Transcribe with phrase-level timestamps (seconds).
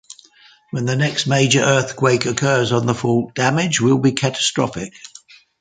[0.71, 4.93] When the next major earthquake occurs on the fault, damage will be catastrophic.